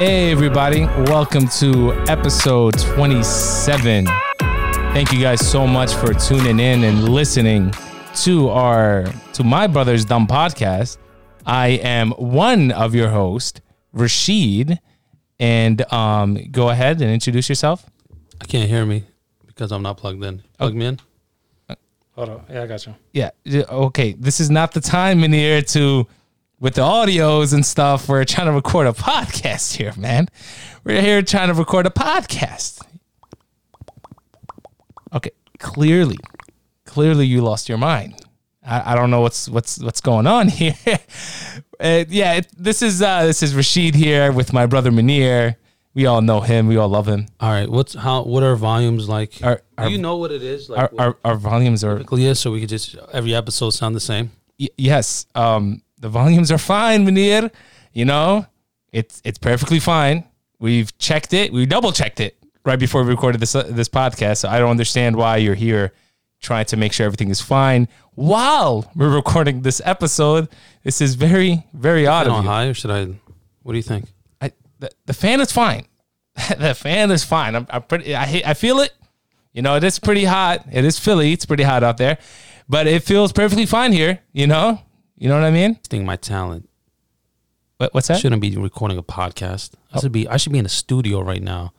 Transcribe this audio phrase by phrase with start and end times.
[0.00, 0.86] Hey, everybody.
[0.86, 4.06] Welcome to episode 27.
[4.06, 7.70] Thank you guys so much for tuning in and listening
[8.22, 10.96] to our to my brother's dumb podcast.
[11.44, 13.60] I am one of your hosts,
[13.92, 14.80] Rashid,
[15.38, 17.84] and um, go ahead and introduce yourself.
[18.40, 19.04] I can't hear me
[19.46, 20.42] because I'm not plugged in.
[20.56, 21.00] Plug me in.
[22.12, 22.44] Hold on.
[22.48, 22.94] Yeah, I got you.
[23.12, 23.30] Yeah.
[23.44, 24.12] yeah, Okay.
[24.14, 26.06] This is not the time in here to
[26.60, 28.08] with the audios and stuff.
[28.08, 30.28] We're trying to record a podcast here, man.
[30.84, 32.82] We're here trying to record a podcast.
[35.12, 35.30] Okay.
[35.58, 36.16] Clearly,
[36.86, 38.14] clearly, you lost your mind.
[38.64, 40.74] I, I don't know what's what's what's going on here.
[41.78, 45.56] Uh, yeah, it, this is uh, this is Rashid here with my brother Munir.
[45.92, 46.68] We all know him.
[46.68, 47.26] We all love him.
[47.40, 47.68] All right.
[47.68, 48.22] What's how?
[48.22, 49.42] What are volumes like?
[49.42, 50.68] Our our, Do you know what it is?
[50.70, 53.96] Like our, our, our volumes are typically is, so we could just every episode sound
[53.96, 54.30] the same.
[54.58, 57.50] Y- yes, um, the volumes are fine, Munir.
[57.92, 58.46] You know,
[58.92, 60.24] it's it's perfectly fine.
[60.58, 61.52] We've checked it.
[61.52, 64.38] We double checked it right before we recorded this uh, this podcast.
[64.38, 65.92] So I don't understand why you're here
[66.40, 70.48] trying to make sure everything is fine while we're recording this episode.
[70.82, 72.50] This is very very odd of you.
[72.50, 73.06] high or should I?
[73.62, 74.06] What do you think?
[74.40, 75.86] I, the, the fan is fine.
[76.58, 77.54] the fan is fine.
[77.56, 78.14] I'm, I'm pretty.
[78.14, 78.92] I hate- I feel it.
[79.52, 80.64] You know, it is pretty hot.
[80.70, 81.32] It is Philly.
[81.32, 82.18] It's pretty hot out there,
[82.68, 84.20] but it feels perfectly fine here.
[84.32, 84.80] You know,
[85.20, 85.74] you know what I mean.
[85.88, 86.66] Think my talent.
[87.76, 88.20] What, what's I that?
[88.20, 89.74] shouldn't be recording a podcast.
[89.92, 90.26] I should be.
[90.26, 91.74] I should be in a studio right now.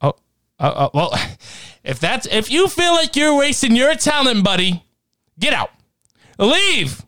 [0.00, 0.14] Oh,
[0.58, 1.14] oh, oh, well,
[1.84, 4.82] if that's if you feel like you're wasting your talent, buddy,
[5.38, 5.70] get out,
[6.38, 7.04] leave,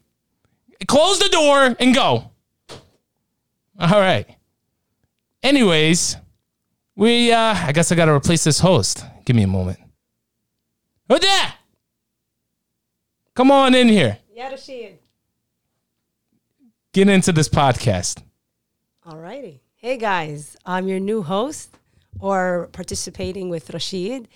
[0.86, 2.30] close the door, and go.
[3.80, 4.28] All right.
[5.42, 6.18] Anyways,
[6.94, 9.04] we uh I guess I got to replace this host.
[9.24, 9.78] Give me a moment.
[11.08, 11.56] Who that?
[13.34, 14.18] Come on in here.
[14.34, 14.98] Yeah, Rashid.
[16.92, 18.22] Get into this podcast.
[19.06, 19.62] All righty.
[19.76, 21.74] Hey guys, I'm your new host
[22.20, 24.28] or participating with Rashid.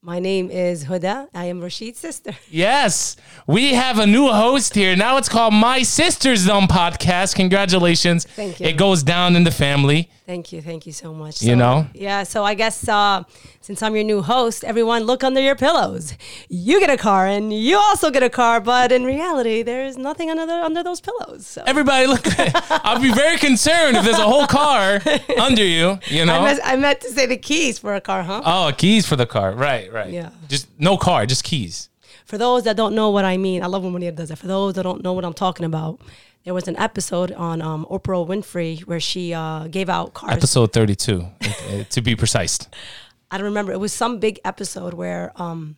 [0.00, 1.28] My name is Huda.
[1.34, 2.32] I am Rashid's sister.
[2.50, 3.16] Yes,
[3.48, 4.94] we have a new host here.
[4.94, 7.34] Now it's called My Sister's Dumb Podcast.
[7.34, 8.24] Congratulations.
[8.26, 8.66] Thank you.
[8.66, 10.08] It goes down in the family.
[10.26, 10.62] Thank you.
[10.62, 11.42] Thank you so much.
[11.42, 11.86] You So, know?
[11.92, 12.22] Yeah.
[12.22, 13.24] So I guess uh,
[13.60, 16.14] since I'm your new host, everyone look under your pillows.
[16.48, 20.30] You get a car and you also get a car, but in reality, there's nothing
[20.30, 21.46] under, the, under those pillows.
[21.46, 21.62] So.
[21.66, 22.22] Everybody, look.
[22.70, 25.02] I'll be very concerned if there's a whole car
[25.38, 25.98] under you.
[26.08, 26.34] You know.
[26.40, 28.40] I, meant, I meant to say the keys for a car, huh?
[28.46, 29.52] oh, keys for the car.
[29.52, 30.10] Right, right.
[30.10, 30.30] Yeah.
[30.48, 31.90] Just no car, just keys.
[32.24, 34.36] For those that don't know what I mean, I love when Munir does that.
[34.38, 36.00] For those that don't know what I'm talking about,
[36.44, 40.32] there was an episode on um, Oprah Winfrey where she uh, gave out cars.
[40.32, 42.58] Episode 32, uh, to be precise.
[43.30, 43.72] I don't remember.
[43.72, 45.76] It was some big episode where um,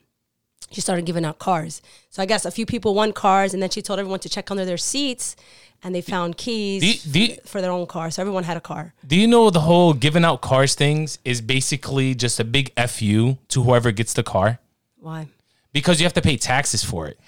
[0.70, 1.80] she started giving out cars.
[2.10, 4.50] So I guess a few people won cars, and then she told everyone to check
[4.50, 5.36] under their seats,
[5.84, 8.10] and they found keys Do you- do you- for their own car.
[8.10, 8.92] So everyone had a car.
[9.06, 13.38] Do you know the whole giving out cars things is basically just a big fu
[13.48, 14.58] to whoever gets the car
[14.98, 15.28] Why?
[15.72, 17.18] because you have to pay taxes for it.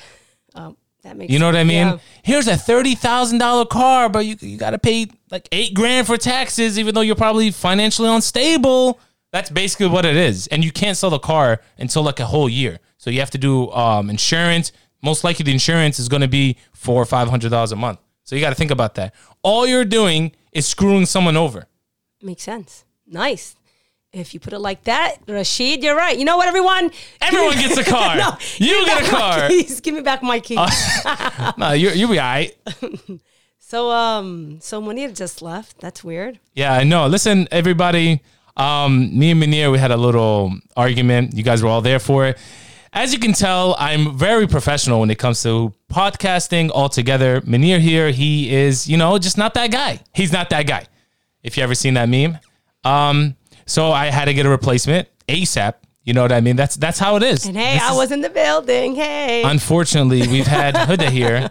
[0.55, 0.77] Um,
[1.09, 1.87] that makes You know what I mean?
[1.87, 1.99] Yeah.
[2.23, 6.07] Here's a thirty thousand dollar car, but you you got to pay like eight grand
[6.07, 9.01] for taxes, even though you're probably financially unstable.
[9.33, 12.49] That's basically what it is, and you can't sell the car until like a whole
[12.49, 12.79] year.
[12.99, 14.73] So you have to do um, insurance.
[15.03, 17.99] Most likely, the insurance is going to be four or five hundred dollars a month.
[18.25, 19.15] So you got to think about that.
[19.43, 21.67] All you're doing is screwing someone over.
[22.23, 22.85] Makes sense.
[23.07, 23.57] Nice.
[24.19, 26.17] If you put it like that, Rashid, you're right.
[26.19, 26.91] You know what, everyone?
[27.21, 28.17] Everyone gets a car.
[28.17, 29.47] no, You get a car.
[29.47, 30.59] Please Give me back my keys.
[31.57, 32.57] No, you you'll be all right.
[33.59, 35.81] so, um, so Munir just left.
[35.81, 36.39] That's weird.
[36.55, 37.07] Yeah, I know.
[37.07, 38.21] Listen, everybody.
[38.57, 41.35] Um, me and Munir, we had a little argument.
[41.35, 42.39] You guys were all there for it.
[42.93, 47.41] As you can tell, I'm very professional when it comes to podcasting altogether.
[47.43, 50.01] Munir here, he is, you know, just not that guy.
[50.15, 50.87] He's not that guy.
[51.43, 52.39] If you ever seen that meme.
[52.85, 53.37] Um,
[53.69, 55.75] so I had to get a replacement ASAP.
[56.05, 56.57] You know what I mean?
[56.57, 57.45] That's that's how it is.
[57.47, 58.95] And hey, This I is- was in the building.
[58.97, 61.51] Hey, Unfortunately, we've had Huda here.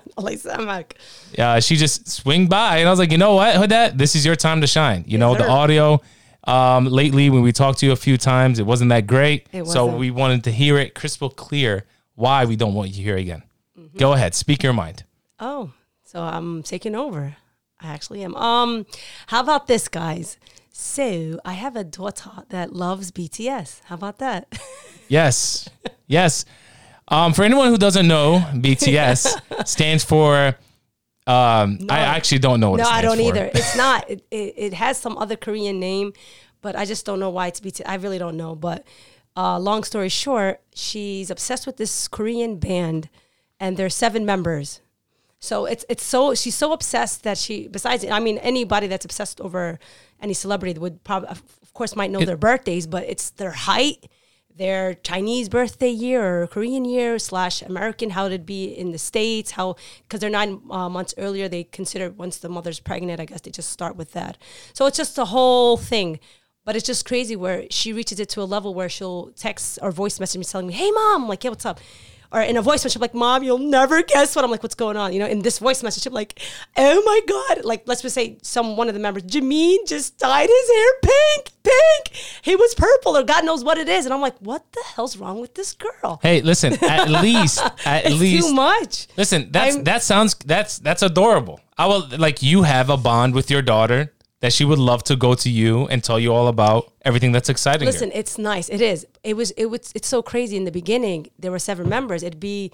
[1.37, 4.25] uh, she just swing by and I was like, you know what, Huda, this is
[4.25, 5.03] your time to shine.
[5.07, 6.01] You know, the audio
[6.45, 9.47] um, lately when we talked to you a few times, it wasn't that great.
[9.53, 9.73] Wasn't.
[9.73, 11.85] So we wanted to hear it crystal clear
[12.15, 13.43] why we don't want you here again.
[13.77, 13.97] Mm-hmm.
[13.97, 15.03] Go ahead, speak your mind.
[15.39, 15.71] Oh,
[16.03, 17.35] so I'm taking over.
[17.79, 18.33] I actually am.
[18.35, 18.87] Um,
[19.27, 20.37] how about this, guys?
[20.79, 23.81] So I have a daughter that loves BTS.
[23.85, 24.47] How about that?
[25.09, 25.69] Yes,
[26.05, 26.43] yes.
[27.07, 30.47] Um, for anyone who doesn't know, BTS stands for.
[31.25, 33.23] Um, I actually don't know what no, I don't for.
[33.23, 33.49] either.
[33.53, 34.09] It's not.
[34.09, 36.11] It, it, it has some other Korean name,
[36.61, 37.83] but I just don't know why it's BTS.
[37.85, 38.53] I really don't know.
[38.53, 38.85] But
[39.37, 43.07] uh, long story short, she's obsessed with this Korean band,
[43.61, 44.81] and there's seven members.
[45.39, 49.39] So it's it's so she's so obsessed that she besides I mean anybody that's obsessed
[49.39, 49.79] over
[50.19, 51.43] any celebrity would probably of
[51.73, 54.07] course might know their birthdays, but it's their height,
[54.55, 59.51] their Chinese birthday year or Korean year slash American, how it'd be in the states,
[59.51, 63.41] how because they're nine uh, months earlier, they consider once the mother's pregnant, I guess
[63.41, 64.39] they just start with that.
[64.73, 66.19] So it's just a whole thing.
[66.65, 69.89] But it's just crazy where she reaches it to a level where she'll text or
[69.89, 71.79] voice message me telling me, "Hey mom," I'm like, "Yeah, what's up?"
[72.31, 74.75] Or in a voice message, I'm like, "Mom, you'll never guess what." I'm like, "What's
[74.75, 76.39] going on?" You know, in this voice message, I'm like,
[76.75, 80.49] "Oh my god!" Like, let's just say some one of the members, Jimin, just dyed
[80.49, 82.17] his hair pink, pink.
[82.41, 85.15] He was purple, or God knows what it is, and I'm like, "What the hell's
[85.17, 86.73] wrong with this girl?" Hey, listen.
[86.83, 89.07] At least, at it's least, too much.
[89.17, 91.59] Listen, that's I'm- that sounds that's that's adorable.
[91.77, 95.15] I will like you have a bond with your daughter that she would love to
[95.15, 97.85] go to you and tell you all about everything that's exciting.
[97.85, 98.69] Listen, it's nice.
[98.69, 99.05] It is.
[99.23, 99.51] It was.
[99.51, 99.91] It was.
[99.95, 100.57] It's so crazy.
[100.57, 102.23] In the beginning, there were seven members.
[102.23, 102.71] It'd be.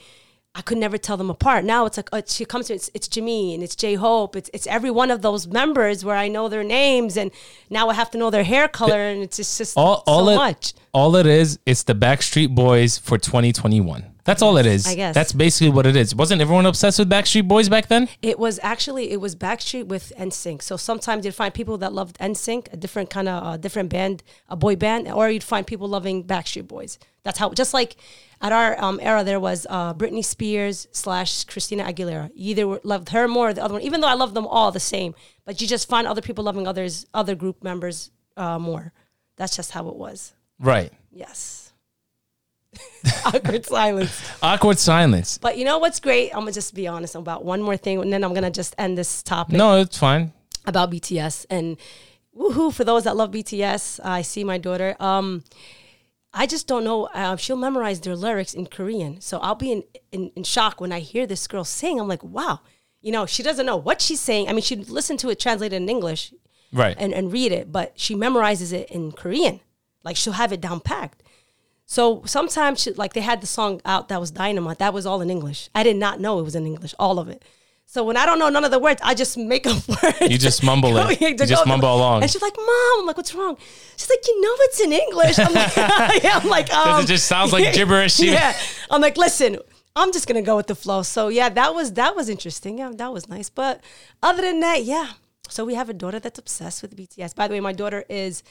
[0.56, 1.66] I could never tell them apart.
[1.66, 4.68] Now it's like uh, she comes to it's, it's Jimin, it's J Hope, it's it's
[4.68, 7.32] every one of those members where I know their names, and
[7.72, 10.26] now I have to know their hair color, and it's just, it's just all, all
[10.26, 10.74] so it, much.
[10.94, 14.13] All it is, it's the Backstreet Boys for 2021.
[14.26, 14.88] That's all it is.
[14.88, 15.14] I guess.
[15.14, 16.16] that's basically what it is.
[16.16, 18.08] Wasn't everyone obsessed with Backstreet Boys back then?
[18.22, 20.62] It was actually it was Backstreet with NSYNC.
[20.62, 24.24] So sometimes you'd find people that loved NSYNC, a different kind of uh, different band,
[24.48, 27.00] a boy band, or you'd find people loving Backstreet Boys.
[27.24, 27.98] That's how just like
[28.42, 32.30] at our um, era there was uh, Britney Spears slash Christina Aguilera.
[32.34, 34.72] You either loved her more or the other one, even though I love them all
[34.72, 35.16] the same.
[35.46, 38.94] But you just find other people loving others, other group members uh, more.
[39.36, 40.34] That's just how it was.
[40.60, 40.92] Right.
[41.12, 41.63] Yes.
[43.26, 44.22] Awkward silence.
[44.42, 45.38] Awkward silence.
[45.38, 46.32] But you know what's great?
[46.32, 48.98] I'm gonna just be honest about one more thing, and then I'm gonna just end
[48.98, 50.34] this topic No, it's fine.
[50.66, 51.78] about BTS and
[52.38, 54.00] woohoo for those that love BTS.
[54.04, 54.96] I see my daughter.
[55.00, 55.44] Um,
[56.34, 57.06] I just don't know.
[57.14, 60.92] Uh, she'll memorize their lyrics in Korean, so I'll be in, in in shock when
[60.92, 62.00] I hear this girl sing.
[62.00, 62.62] I'm like, wow.
[63.02, 64.48] You know, she doesn't know what she's saying.
[64.48, 66.34] I mean, she'd listen to it translated in English
[66.72, 66.96] Right.
[66.98, 69.60] and, and read it, but she memorizes it in Korean.
[70.06, 71.22] Like she'll have it down packed.
[71.94, 74.80] So sometimes, she, like they had the song out that was Dynamite.
[74.80, 75.70] That was all in English.
[75.76, 77.46] I did not know it was in English, all of it.
[77.86, 80.22] So when I don't know none of the words, I just make up words.
[80.22, 81.22] You just mumble it.
[81.22, 82.24] You just mumble along.
[82.24, 83.58] And she's like, "Mom," I'm like, "What's wrong?"
[83.96, 85.76] She's like, "You know it's in English." I'm like,
[86.24, 88.20] yeah, I'm like, um, it just sounds like gibberish.
[88.20, 88.58] yeah.
[88.90, 89.60] I'm like, listen,
[89.96, 91.04] I'm just gonna go with the flow.
[91.04, 92.80] So yeah, that was that was interesting.
[92.80, 93.50] Yeah, that was nice.
[93.52, 93.82] But
[94.24, 95.12] other than that, yeah.
[95.48, 97.36] So we have a daughter that's obsessed with BTS.
[97.36, 98.42] By the way, my daughter is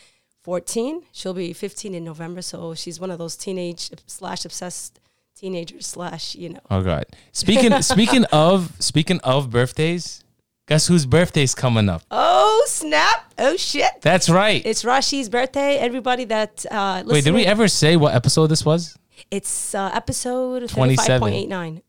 [0.45, 1.03] 14.
[1.13, 2.43] She'll be 15 in November.
[2.43, 5.01] So she's one of those teenage slash obsessed
[5.37, 6.61] teenagers slash you know.
[6.71, 7.05] Oh god.
[7.33, 10.25] Speaking speaking of speaking of birthdays,
[10.67, 12.03] guess whose birthday's coming up?
[12.11, 13.33] Oh snap!
[13.39, 13.91] Oh shit!
[14.03, 14.65] That's right.
[14.65, 15.79] It's Rashid's birthday.
[15.79, 18.97] Everybody that uh, Wait, did we ever say what episode this was?
[19.31, 21.33] It's uh, episode 27.
[21.51, 21.83] 35.89.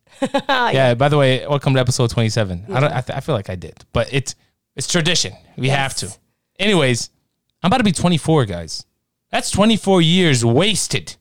[0.73, 0.93] Yeah.
[0.93, 2.65] By the way, welcome to episode twenty-seven.
[2.69, 2.91] I don't.
[2.93, 4.35] I, th- I feel like I did, but it's
[4.75, 5.33] it's tradition.
[5.57, 6.05] We have to.
[6.05, 6.19] Yes.
[6.59, 7.09] Anyways,
[7.63, 8.85] I'm about to be twenty-four, guys.
[9.31, 11.15] That's twenty-four years wasted.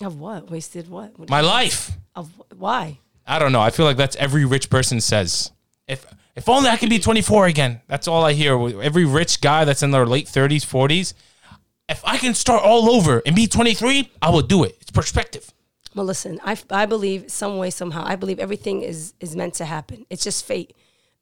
[0.00, 0.50] Of what?
[0.50, 1.18] Wasted what?
[1.18, 1.92] What- My life.
[2.14, 2.98] Of why?
[3.26, 3.60] I don't know.
[3.60, 5.50] I feel like that's every rich person says.
[5.88, 6.06] If
[6.36, 7.80] if only I could be 24 again.
[7.88, 8.52] That's all I hear.
[8.82, 11.14] Every rich guy that's in their late 30s, 40s.
[11.88, 14.76] If I can start all over and be 23, I will do it.
[14.82, 15.50] It's perspective.
[15.94, 19.64] Well, listen, I, I believe some way, somehow, I believe everything is, is meant to
[19.64, 20.04] happen.
[20.10, 20.76] It's just fate.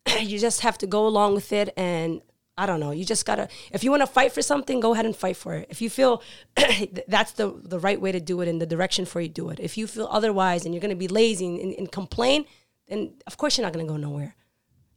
[0.21, 1.73] you just have to go along with it.
[1.77, 2.21] And
[2.57, 5.17] I don't know, you just gotta, if you wanna fight for something, go ahead and
[5.17, 5.67] fight for it.
[5.71, 6.23] If you feel
[7.09, 9.59] that's the, the right way to do it and the direction for you, do it.
[9.59, 12.45] If you feel otherwise and you're gonna be lazy and, and, complain,
[12.89, 14.37] then of course you're not gonna go nowhere.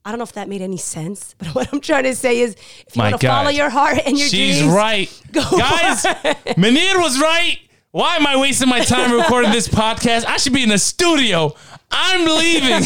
[0.06, 2.54] I don't know if that made any sense, but what I'm trying to say is
[2.88, 5.22] if you My wanna follow your heart and your She's dreams, right.
[5.32, 6.04] Go Guys,
[6.56, 7.60] Munir was right.
[7.92, 10.26] Why am I wasting my time recording this podcast?
[10.26, 11.56] I should be in the studio.
[11.90, 12.84] I'm leaving.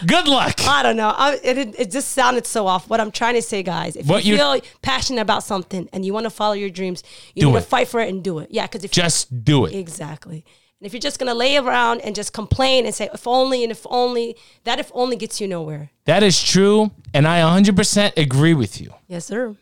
[0.06, 0.66] Good luck.
[0.66, 1.14] I don't know.
[1.16, 2.90] I, it, it, just sounded so off.
[2.90, 6.12] What I'm trying to say, guys, if What you feel passionate about something and you
[6.12, 7.60] want to follow your dreams, you need it.
[7.60, 8.48] to fight for it and do it.
[8.50, 9.74] Yeah, because if Just do it.
[9.74, 10.44] exactly,
[10.80, 13.70] and if you're just gonna lay around and just complain and say if only and
[13.70, 15.90] if only, that if only gets you nowhere.
[16.06, 16.90] That is true.
[17.14, 18.94] And I 100% agree with you.
[19.06, 19.54] Yes, sir.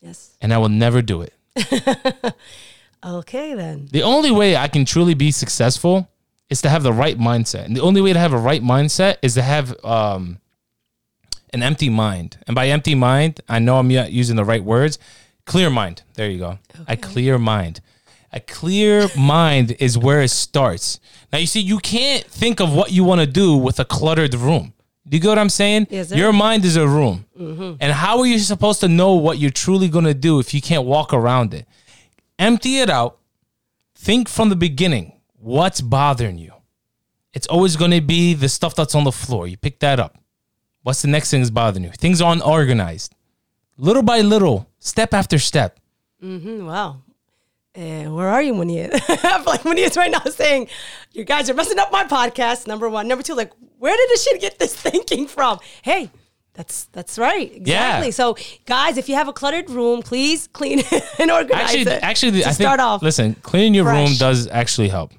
[0.00, 0.36] Yes.
[0.40, 1.34] And I will never do it.
[3.04, 3.88] Okay then.
[3.90, 6.08] The only way I can truly be successful
[6.50, 7.64] is to have the right mindset.
[7.64, 10.38] And the only way to have a right mindset is to have um,
[11.52, 12.38] an empty mind.
[12.46, 14.98] And by empty mind, I know I'm not using the right words.
[15.44, 16.02] Clear mind.
[16.14, 16.58] There you go.
[16.86, 17.80] A clear mind.
[18.32, 21.00] A clear mind is where it starts.
[21.32, 24.34] Now, you see, you can't think of what you want to do with a cluttered
[24.34, 24.74] room.
[25.08, 25.86] Do you get what I'm saying?
[25.88, 26.12] Yes.
[26.12, 27.24] Your mind is a room.
[27.80, 30.60] And how are you supposed to know what you're truly going to do if you
[30.60, 31.66] can't walk around it?
[32.38, 33.18] Empty it out
[33.94, 36.52] think from the beginning what's bothering you
[37.38, 39.46] it's always going to be the stuff that's on the floor.
[39.46, 40.18] You pick that up.
[40.82, 41.90] What's the next thing that's bothering you?
[41.90, 43.14] Things are unorganized.
[43.76, 45.78] Little by little, step after step.
[46.22, 47.02] Mm-hmm, wow.
[47.74, 48.90] Where are you, Munir?
[49.08, 50.66] I feel like Munir right now saying,
[51.12, 53.06] you guys are messing up my podcast, number one.
[53.06, 55.60] Number two, like, where did this shit get this thinking from?
[55.82, 56.10] Hey,
[56.58, 57.50] that's that's right.
[57.54, 58.08] Exactly.
[58.08, 58.10] Yeah.
[58.10, 58.36] So,
[58.66, 60.80] guys, if you have a cluttered room, please clean
[61.20, 62.02] and organize Actually, it.
[62.02, 63.00] actually, to I think, start off.
[63.00, 65.12] listen, cleaning your room does actually help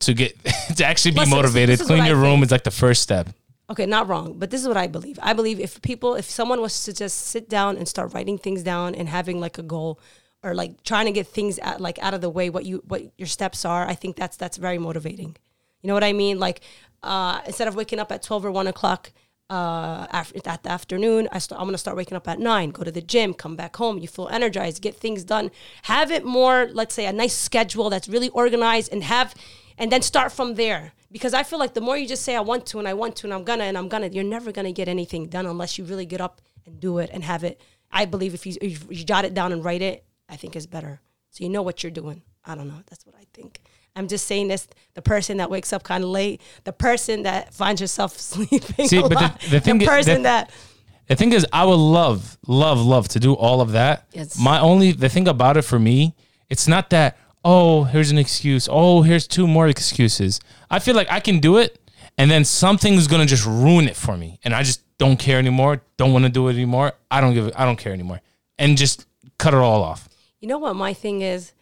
[0.00, 0.32] to get
[0.76, 1.78] to actually be Listen, motivated.
[1.80, 3.28] Clean your room is like the first step.
[3.70, 5.18] okay, not wrong, but this is what I believe.
[5.22, 8.62] I believe if people, if someone was to just sit down and start writing things
[8.62, 10.00] down and having like a goal,
[10.42, 13.02] or like trying to get things at, like out of the way, what you what
[13.18, 15.36] your steps are, I think that's that's very motivating.
[15.82, 16.38] You know what I mean?
[16.38, 16.62] Like
[17.02, 19.12] uh, instead of waking up at twelve or one o'clock.
[19.50, 22.70] Uh, after at the afternoon, I start, I'm gonna start waking up at nine.
[22.70, 23.98] Go to the gym, come back home.
[23.98, 25.50] You feel energized, get things done.
[25.84, 29.34] Have it more, let's say, a nice schedule that's really organized, and have,
[29.78, 32.40] and then start from there because I feel like the more you just say I
[32.40, 34.72] want to and I want to and I'm gonna and I'm gonna, you're never gonna
[34.72, 37.60] get anything done unless you really get up and do it and have it.
[37.90, 40.66] I believe if you if you jot it down and write it, I think is
[40.66, 41.00] better.
[41.30, 42.22] So you know what you're doing.
[42.44, 42.82] I don't know.
[42.86, 43.60] That's what I think.
[43.98, 47.52] I'm just saying this: the person that wakes up kind of late, the person that
[47.52, 50.50] finds yourself sleeping See, a but the- lot, the thing i- person the- that
[51.08, 54.06] The thing is, I would love, love, love to do all of that.
[54.12, 54.38] Yes.
[54.38, 56.14] My only the thing about it for me,
[56.48, 57.16] it's not that.
[57.44, 58.68] Oh, here's an excuse.
[58.70, 60.40] Oh, here's two more excuses.
[60.70, 61.78] I feel like I can do it,
[62.18, 65.80] and then something's gonna just ruin it for me, and I just don't care anymore.
[65.96, 66.92] Don't want to do it anymore.
[67.10, 67.50] I don't give.
[67.56, 68.20] I don't care anymore,
[68.58, 69.06] and just
[69.38, 70.08] cut it all off.
[70.40, 71.52] You know what my thing is?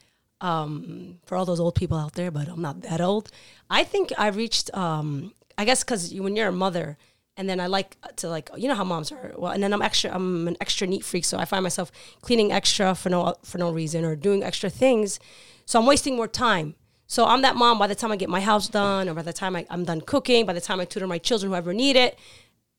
[0.40, 3.31] Um, for all those old people out there, but I'm not that old.
[3.71, 4.75] I think I reached.
[4.76, 6.99] Um, I guess because you, when you're a mother,
[7.38, 9.33] and then I like to like you know how moms are.
[9.37, 10.14] Well, and then I'm extra.
[10.14, 11.90] I'm an extra neat freak, so I find myself
[12.21, 15.19] cleaning extra for no for no reason or doing extra things.
[15.64, 16.75] So I'm wasting more time.
[17.07, 17.78] So I'm that mom.
[17.78, 20.00] By the time I get my house done, or by the time I, I'm done
[20.00, 22.19] cooking, by the time I tutor my children, whoever need it,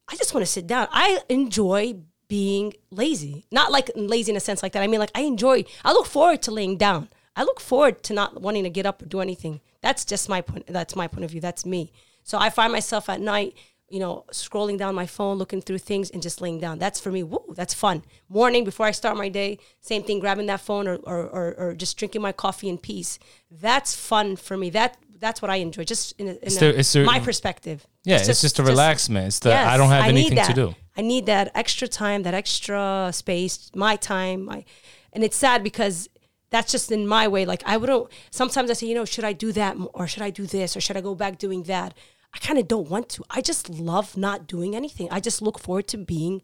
[0.07, 0.87] I just want to sit down.
[0.91, 1.95] I enjoy
[2.27, 3.45] being lazy.
[3.51, 4.83] Not like lazy in a sense like that.
[4.83, 7.09] I mean, like I enjoy, I look forward to laying down.
[7.37, 9.61] I look forward to not wanting to get up or do anything.
[9.81, 10.65] That's just my point.
[10.67, 11.39] That's my point of view.
[11.39, 11.93] That's me.
[12.23, 13.55] So I find myself at night,
[13.89, 16.79] you know, scrolling down my phone, looking through things and just laying down.
[16.79, 17.21] That's for me.
[17.23, 18.03] Woo, that's fun.
[18.27, 21.73] Morning before I start my day, same thing, grabbing that phone or, or, or, or
[21.75, 23.19] just drinking my coffee in peace.
[23.51, 24.71] That's fun for me.
[24.71, 25.83] That that's what I enjoy.
[25.83, 27.85] Just in, a, in It's a- the- it's the- my perspective.
[28.03, 29.27] Yeah, it's, just, a relaxment.
[29.27, 30.75] It's the I don't have I anything to do.
[30.95, 34.45] I need that extra time, that extra space, my time.
[34.45, 34.65] My,
[35.13, 36.09] and it's sad because
[36.49, 37.45] that's just in my way.
[37.45, 38.07] Like I wouldn't.
[38.31, 40.81] Sometimes I say, you know, should I do that or should I do this or
[40.81, 41.93] should I go back doing that?
[42.33, 43.23] I kind of don't want to.
[43.29, 45.07] I just love not doing anything.
[45.11, 46.41] I just look forward to being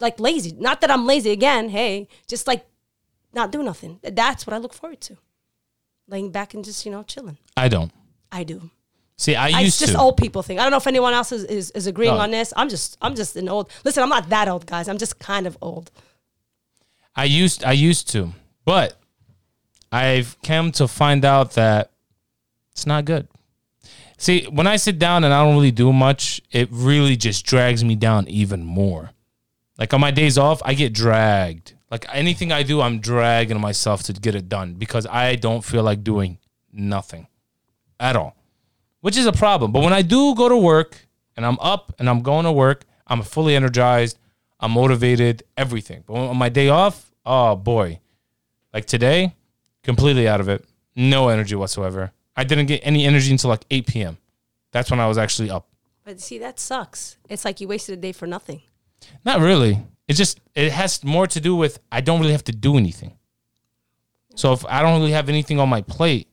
[0.00, 0.52] like lazy.
[0.58, 1.70] Not that I'm lazy again.
[1.70, 2.66] Hey, just like
[3.32, 4.00] not do nothing.
[4.02, 5.16] That's what I look forward to.
[6.08, 7.38] Laying back and just you know chilling.
[7.56, 7.90] I don't.
[8.30, 8.70] I do.
[9.16, 9.98] See, I I- used it's just to.
[9.98, 10.58] old people thing.
[10.58, 12.20] I don't know if anyone else is, is, is agreeing No.
[12.20, 12.52] on this.
[12.56, 13.70] I'm just I'm just an old.
[13.84, 14.88] Listen, I'm not that old, guys.
[14.88, 15.90] I'm just kind of old.
[17.16, 18.32] I used I used to,
[18.64, 18.98] but
[19.94, 21.92] I've come to find out that
[22.72, 23.28] it's not good.
[24.18, 27.84] See, when I sit down and I don't really do much, it really just drags
[27.84, 29.12] me down even more.
[29.78, 31.74] Like on my days off, I get dragged.
[31.92, 35.84] Like anything I do, I'm dragging myself to get it done because I don't feel
[35.84, 36.38] like doing
[36.72, 37.28] nothing
[38.00, 38.34] at all,
[39.00, 39.70] which is a problem.
[39.70, 42.84] But when I do go to work and I'm up and I'm going to work,
[43.06, 44.18] I'm fully energized,
[44.58, 46.02] I'm motivated, everything.
[46.04, 48.00] But on my day off, oh boy,
[48.72, 49.36] like today,
[49.84, 50.64] completely out of it,
[50.96, 52.12] no energy whatsoever.
[52.36, 54.18] I didn't get any energy until like 8 p.m.
[54.72, 55.68] That's when I was actually up.
[56.04, 57.16] But see, that sucks.
[57.28, 58.62] It's like you wasted a day for nothing.
[59.24, 59.80] Not really.
[60.08, 63.16] It just it has more to do with I don't really have to do anything.
[64.34, 66.28] So if I don't really have anything on my plate,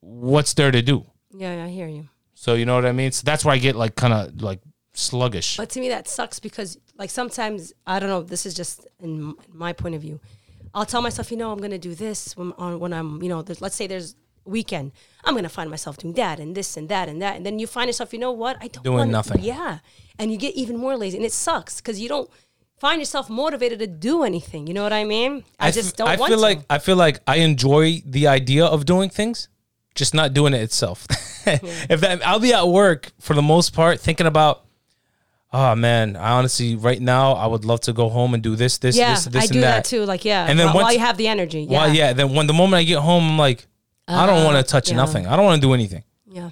[0.00, 1.06] what's there to do?
[1.32, 2.08] Yeah, I hear you.
[2.34, 3.12] So you know what I mean?
[3.12, 4.60] So that's why I get like kind of like
[4.92, 5.56] sluggish.
[5.56, 8.22] But to me, that sucks because like sometimes I don't know.
[8.22, 10.20] This is just in my point of view.
[10.74, 13.44] I'll tell myself, you know, I'm gonna do this when, on, when I'm, you know,
[13.60, 14.92] let's say there's weekend.
[15.24, 17.66] I'm gonna find myself doing that and this and that and that, and then you
[17.66, 18.56] find yourself, you know what?
[18.60, 19.42] I don't Doing wanna- nothing.
[19.42, 19.78] Yeah,
[20.18, 22.30] and you get even more lazy, and it sucks because you don't
[22.78, 24.66] find yourself motivated to do anything.
[24.66, 25.44] You know what I mean?
[25.58, 26.42] I, just don't I want feel to.
[26.42, 29.48] like I feel like I enjoy the idea of doing things,
[29.94, 31.06] just not doing it itself.
[31.46, 34.64] if that, I'll be at work for the most part thinking about.
[35.52, 38.78] Oh man, I honestly right now I would love to go home and do this,
[38.78, 39.76] this, yeah, this, this, I and do that.
[39.82, 39.84] that.
[39.84, 40.04] too.
[40.04, 42.12] Like, yeah, And then while, while you have the energy, yeah, Well, yeah.
[42.12, 43.66] Then when the moment I get home, I'm like,
[44.06, 44.96] I don't want to touch yeah.
[44.96, 45.26] nothing.
[45.26, 46.04] I don't want to do anything.
[46.26, 46.50] yeah.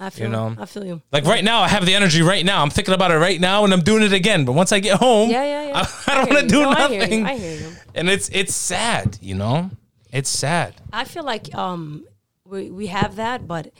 [0.00, 0.56] I feel, you know?
[0.58, 1.00] I feel you.
[1.12, 2.60] Like right now, I have the energy right now.
[2.60, 4.44] I'm thinking about it right now, and I'm doing it again.
[4.44, 5.76] But once I get home, Yeah, yeah, yeah.
[5.76, 7.24] I, I don't want to do No, I hear nothing.
[7.26, 7.72] I hear you.
[7.94, 9.70] And it's it's sad, you know.
[10.10, 10.74] It's sad.
[10.92, 12.04] I feel like um
[12.44, 13.72] we we have that, but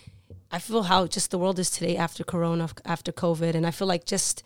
[0.52, 3.88] I feel how just the world is today after Corona, after COVID, and I feel
[3.88, 4.42] like just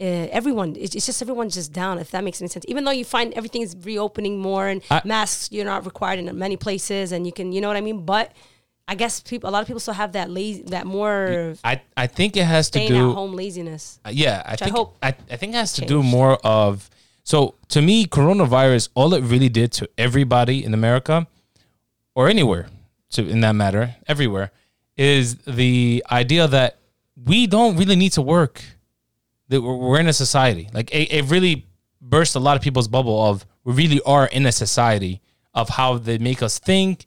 [0.00, 1.98] uh, everyone, it's, it's just everyone's just down.
[1.98, 5.02] If that makes any sense, even though you find everything is reopening more and I-
[5.04, 8.04] masks you're not required in many places, and you can, you know what I mean.
[8.04, 8.32] But
[8.88, 12.06] I guess people, a lot of people still have that lazy, that more I, I
[12.08, 14.00] think it has to do at home laziness.
[14.04, 16.90] Uh, Yeah, I I think hope I, I think it has to do more of
[17.22, 21.26] so to me, coronavirus, all it really did to everybody in America
[22.14, 22.68] or anywhere,
[23.10, 24.52] to in that matter, everywhere,
[24.96, 26.78] is the idea that
[27.24, 28.62] we don't really need to work.
[29.48, 30.68] That we're, in a society.
[30.72, 31.66] Like it, it really
[32.00, 35.20] burst a lot of people's bubble of we really are in a society
[35.54, 37.06] of how they make us think,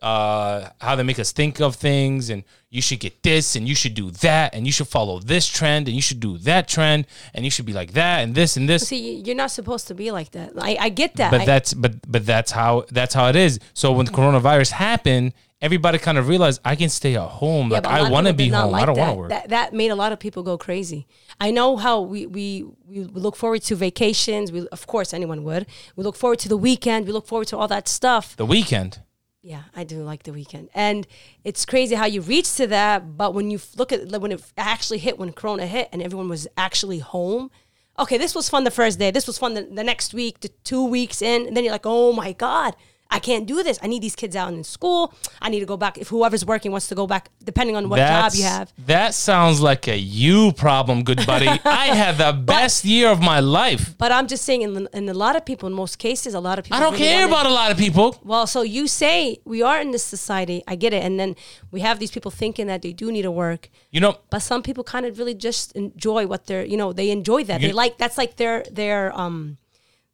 [0.00, 3.74] uh, how they make us think of things, and you should get this, and you
[3.74, 7.06] should do that, and you should follow this trend, and you should do that trend,
[7.34, 8.86] and you should be like that, and this and this.
[8.86, 10.52] See, you're not supposed to be like that.
[10.56, 11.30] I, I get that.
[11.32, 13.58] But I- that's but but that's how that's how it is.
[13.72, 17.68] So when the coronavirus happened, everybody kind of realized I can stay at home.
[17.68, 18.72] Yeah, like but a lot I want to be home.
[18.72, 19.28] like I don't want to work.
[19.30, 21.06] That that made a lot of people go crazy.
[21.40, 24.52] I know how we we we look forward to vacations.
[24.52, 25.66] We of course anyone would.
[25.96, 27.06] We look forward to the weekend.
[27.06, 28.36] We look forward to all that stuff.
[28.36, 29.00] the weekend.
[29.42, 31.06] Yeah, I do like the weekend, and
[31.44, 33.18] it's crazy how you reach to that.
[33.18, 36.28] But when you look at like, when it actually hit, when Corona hit, and everyone
[36.30, 37.50] was actually home.
[37.98, 39.10] Okay, this was fun the first day.
[39.10, 41.84] This was fun the, the next week, the two weeks in, and then you're like,
[41.84, 42.74] oh my god,
[43.14, 43.78] I can't do this.
[43.82, 45.14] I need these kids out in school.
[45.40, 45.98] I need to go back.
[45.98, 48.72] If whoever's working wants to go back, depending on what job you have.
[48.86, 51.46] That sounds like a you problem, good buddy.
[51.64, 53.96] I had the best year of my life.
[53.96, 56.58] But I'm just saying, in, in a lot of people, in most cases, a lot
[56.58, 56.78] of people.
[56.78, 58.20] I don't really care about a lot of people.
[58.24, 60.64] Well, so you say we are in this society.
[60.66, 61.36] I get it, and then
[61.70, 64.62] we have these people thinking that they do need to work, You know, but some
[64.62, 66.64] people kind of really just enjoy what they're.
[66.64, 67.60] You know, they enjoy that.
[67.60, 69.58] You- they like that's like their their um.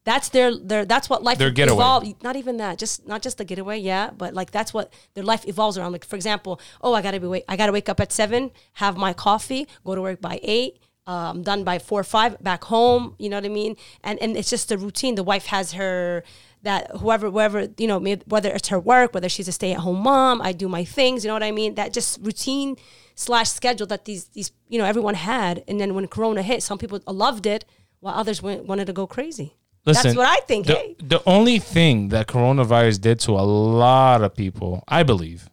[0.04, 1.76] That's their their that's what life Their getaway.
[1.76, 2.22] evolved.
[2.22, 5.46] Not even that, just not just the getaway, yeah, but like that's what their life
[5.46, 5.92] evolves around.
[5.92, 8.96] Like for example, oh, I gotta be wait, I gotta wake up at seven, have
[8.96, 13.14] my coffee, go to work by eight, I'm done by four or five, back home.
[13.18, 13.76] You know what I mean?
[14.04, 15.14] And and it's just a routine.
[15.16, 16.22] The wife has her
[16.62, 20.00] that whoever wherever you know whether it's her work, whether she's a stay at home
[20.02, 21.24] mom, I do my things.
[21.24, 21.74] You know what I mean?
[21.74, 22.76] That just routine
[23.14, 25.64] slash schedule that these these you know everyone had.
[25.68, 27.64] And then when Corona hit, some people loved it,
[28.00, 29.56] while others went, wanted to go crazy.
[29.84, 30.14] Listen.
[30.14, 30.66] That's what I think.
[30.66, 35.48] The, hey, the only thing that coronavirus did to a lot of people, I believe,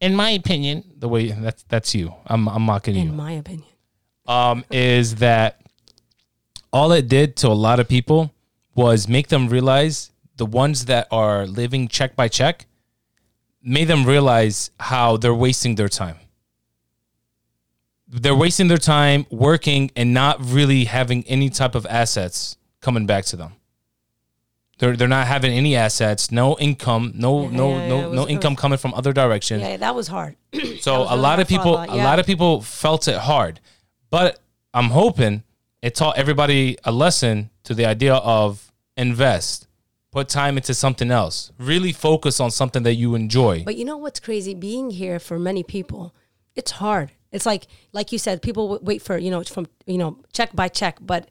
[0.00, 2.14] in my opinion, the way that's that's you.
[2.26, 3.02] I'm I'm mocking you.
[3.02, 3.66] in my opinion.
[4.26, 5.60] um, is that
[6.72, 8.32] all it did to a lot of people
[8.74, 12.66] was make them realize the ones that are living check by check
[13.62, 16.16] made them realize how they're wasting their time.
[18.06, 23.24] They're wasting their time working and not really having any type of assets coming back
[23.26, 23.52] to them.
[24.78, 28.14] They're, they're not having any assets, no income, no Yeah, no yeah, yeah, no was-
[28.16, 29.62] no was- income coming from other directions.
[29.62, 30.36] Yeah, that was hard.
[30.80, 33.60] So was a really lot of people, lot, a lot of people felt it hard,
[34.10, 34.38] but
[34.72, 35.42] I'm hoping
[35.82, 39.66] it taught everybody a lesson to the idea of invest,
[40.12, 43.64] put time into something else, really focus on something that you enjoy.
[43.64, 44.54] But you know what's crazy?
[44.54, 46.14] Being here for many people,
[46.54, 47.10] it's hard.
[47.32, 50.68] It's like like you said, people wait for you know from you know check by
[50.68, 51.28] check, but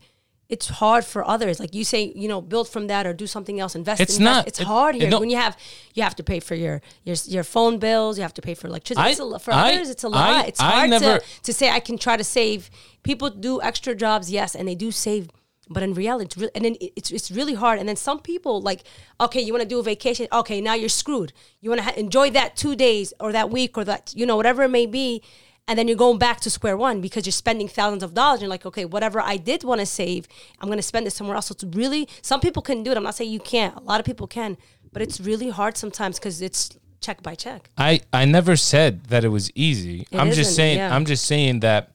[0.49, 1.60] it's hard for others.
[1.60, 3.75] Like you say, you know, build from that or do something else.
[3.75, 3.99] Invest.
[4.01, 4.36] It's invest.
[4.38, 5.57] not- It's it- hard here don't- when you have
[5.93, 8.17] you have to pay for your your your phone bills.
[8.17, 9.05] You have to pay for electricity.
[9.07, 10.47] I- It's a for I- others, it's a lot.
[10.47, 12.69] it's hard never- to to say I can try to save.
[13.03, 15.29] People do extra jobs, yes, and they do save.
[15.69, 17.77] But in reality, it's really, and then it's it's really hard.
[17.79, 18.81] And then some people like,
[19.19, 21.33] okay, you want to do a vacation, okay, now you're screwed.
[21.62, 24.38] You want to ha- enjoy that two days or that week or that you know
[24.38, 25.21] whatever it may be,
[25.67, 28.41] and then you're going back to square one because you're spending thousands of dollars.
[28.41, 30.27] You're like, okay, whatever I did want to save,
[30.62, 31.47] I'm going to spend it somewhere else.
[31.47, 32.97] So it's really some people can do it.
[32.97, 33.75] I'm not saying you can't.
[33.75, 34.58] A lot of people can,
[34.93, 37.69] but it's really hard sometimes because it's check by check.
[37.77, 40.08] I I never said that it was easy.
[40.12, 40.95] It I'm just saying yeah.
[40.95, 41.91] I'm just saying that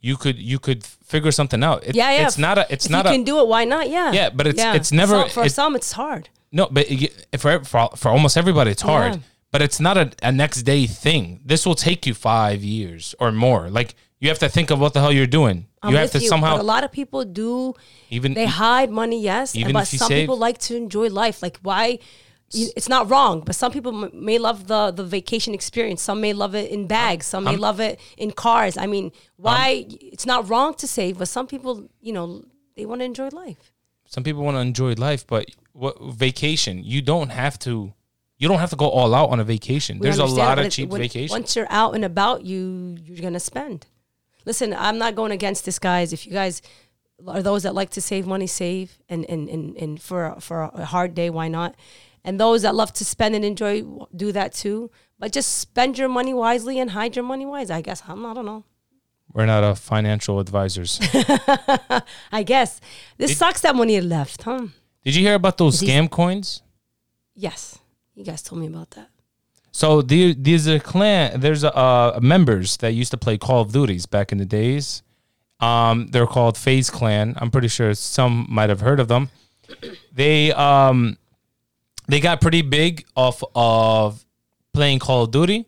[0.00, 1.84] you could you could figure something out.
[1.86, 2.26] It, Yeah, yeah.
[2.26, 3.90] It's not a it's if not you a can do it, why not?
[3.90, 4.12] Yeah.
[4.12, 5.74] Yeah, but it's- it's never- So- for it- some.
[5.76, 6.28] It's hard.
[6.52, 9.14] No, but it- for for, for almost everybody, it's hard.
[9.14, 9.20] Yeah.
[9.52, 11.40] But it's not a, a next day thing.
[11.44, 13.68] This will take you five years or more.
[13.68, 15.66] Like you have to think of what the hell you're doing.
[15.82, 17.74] I'm you have to somehow But a lot of people do.
[18.10, 21.42] even They hide money, yes, Even but you some save- people like to enjoy life.
[21.42, 21.98] Like why?
[22.52, 26.02] It's not wrong, but some people m- may love the the vacation experience.
[26.02, 27.26] Some may love it in bags.
[27.26, 28.76] Some may love it in cars.
[28.76, 29.86] I mean, why?
[30.12, 32.44] it's not wrong to save, but some people, you know,
[32.76, 33.72] they want to enjoy life.
[34.06, 35.94] some people want to enjoy life, but what
[36.26, 36.82] vacation?
[36.84, 37.92] You don't have to.
[38.40, 39.98] You don't have to go all out on a vacation.
[39.98, 41.30] We There's a lot of cheap when- vacations.
[41.30, 43.86] Once you're out and about, you you're gonna spend.
[44.46, 46.12] Listen, I'm not going against this, guys.
[46.12, 46.62] If you guys
[47.28, 50.62] are those that like to save money, save, and and and, and for a- for
[50.72, 51.74] a hard day, why not?
[52.24, 53.82] And those that love to spend and enjoy,
[54.16, 54.90] do that too.
[55.18, 57.70] But just spend your money wisely and hide your money wise.
[57.70, 58.24] I guess I'm.
[58.24, 58.64] I don't know.
[59.34, 60.98] We're not a financial advisors.
[62.32, 62.80] I guess
[63.18, 64.66] this sucks that money left, huh?
[65.04, 66.62] Did you hear about those These- scam coins?
[67.34, 67.78] Yes,
[68.20, 69.08] you guys told me about that.
[69.72, 71.40] So the, these are clan.
[71.40, 75.02] There's uh, members that used to play Call of Duties back in the days.
[75.60, 77.34] Um, they're called FaZe Clan.
[77.36, 79.30] I'm pretty sure some might have heard of them.
[80.12, 81.16] They um,
[82.08, 84.24] they got pretty big off of
[84.72, 85.66] playing Call of Duty.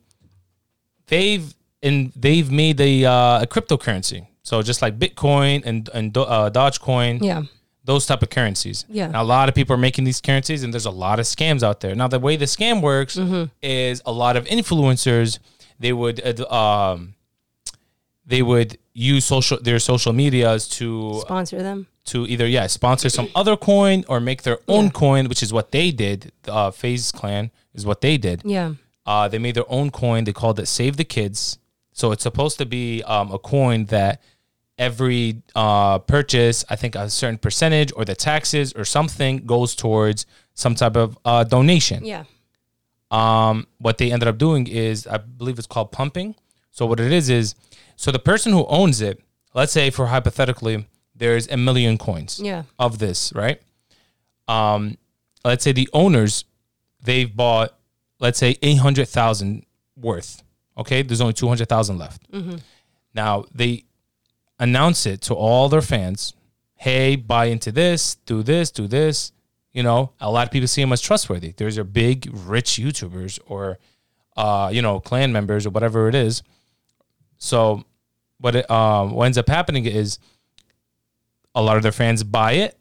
[1.07, 4.27] They've and they've made a, uh, a cryptocurrency.
[4.43, 7.43] So just like Bitcoin and and uh, Dogecoin Yeah.
[7.85, 8.85] Those type of currencies.
[8.89, 9.09] Yeah.
[9.09, 11.63] Now, a lot of people are making these currencies, and there's a lot of scams
[11.65, 11.95] out there.
[11.97, 13.45] Now, the way the scam works Mm-hmm.
[13.61, 15.39] is a lot of influencers
[15.81, 16.47] they would uh,
[16.93, 17.15] um,
[18.27, 21.87] they would use social their social medias to Sponsor them.
[22.05, 24.91] to either yeah sponsor some other coin or make their own Yeah.
[24.91, 26.31] coin, which is what they did.
[26.47, 28.43] Uh, FaZe Clan is what they did.
[28.45, 28.75] Yeah.
[29.05, 30.23] Uh, they made their own coin.
[30.25, 31.59] They called it Save the Kids.
[31.93, 34.23] So it's supposed to be um, a coin that
[34.79, 40.27] every uh, purchase, I think a certain percentage or the taxes or something goes towards
[40.55, 42.05] some type of uh, donation.
[42.05, 42.25] Yeah.
[43.11, 46.35] Um, what they ended up doing is, I believe it's called pumping.
[46.71, 47.55] So what it is is,
[47.97, 49.21] so the person who owns it,
[49.55, 52.63] let's say for hypothetically, there's a million coins Yeah.
[52.79, 53.61] of this, right?
[54.49, 54.97] Um,
[55.45, 56.45] let's say the owners,
[57.03, 57.77] they've bought,
[58.19, 60.43] let's say eight hundred thousand worth.
[60.79, 62.23] Okay, there's only two hundred thousand left.
[63.15, 63.85] Now they
[64.63, 66.35] announce it to all their fans.
[66.77, 69.33] Hey, buy into this, do this, do this.
[69.73, 71.53] You know, a lot of people see them as trustworthy.
[71.57, 73.79] There's your big, rich YouTubers or,
[74.37, 76.43] uh, you know, clan members or whatever it is.
[77.39, 77.85] So,
[78.39, 80.19] what it, um, what ends up happening is
[81.55, 82.79] a lot of their fans buy it.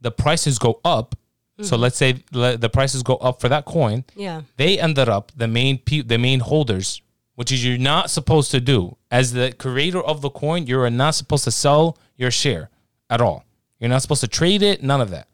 [0.00, 1.14] The prices go up.
[1.60, 4.04] So let's say le- the prices go up for that coin.
[4.16, 4.42] Yeah.
[4.56, 7.00] They ended up the main pe- the main holders,
[7.34, 10.66] which is you're not supposed to do as the creator of the coin.
[10.66, 12.70] You're not supposed to sell your share
[13.08, 13.44] at all.
[13.78, 14.82] You're not supposed to trade it.
[14.82, 15.28] None of that.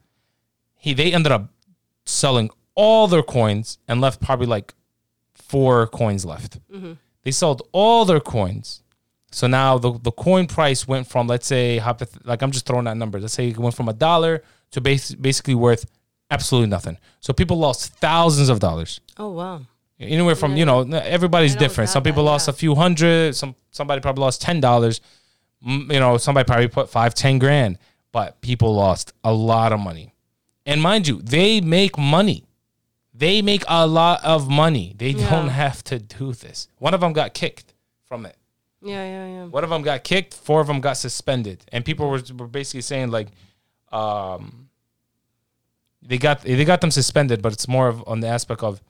[0.76, 1.50] He they ended up
[2.06, 4.74] selling all their coins and left probably like
[5.34, 6.58] four coins left.
[6.70, 6.92] Mm-hmm.
[7.24, 8.82] They sold all their coins.
[9.30, 11.82] So now the, the coin price went from let's say
[12.24, 13.20] like I'm just throwing that number.
[13.20, 15.84] Let's say it went from a dollar to bas- basically worth
[16.30, 16.98] absolutely nothing.
[17.20, 19.00] So people lost thousands of dollars.
[19.18, 19.62] Oh wow.
[20.00, 21.90] Anywhere from you know everybody's I know it's different.
[21.90, 22.54] Some people bad, lost yeah.
[22.54, 23.34] a few hundred.
[23.34, 25.00] Some somebody probably lost ten dollars.
[25.64, 27.78] You know somebody probably put five ten grand.
[28.12, 30.14] But people lost a lot of money.
[30.64, 32.44] And mind you, they make money.
[33.12, 34.94] They make a lot of money.
[34.96, 35.28] They Yeah.
[35.30, 36.68] don't have to do this.
[36.78, 37.74] One of them got kicked
[38.06, 38.36] from it.
[38.80, 39.04] Yeah.
[39.04, 39.26] Yeah.
[39.26, 39.44] Yeah.
[39.46, 40.34] One of them got kicked.
[40.34, 41.64] Four of them got suspended.
[41.72, 43.28] And people were, were basically saying like,
[43.92, 44.68] um,
[46.02, 48.80] they got they got them suspended, but it's more of on the aspect of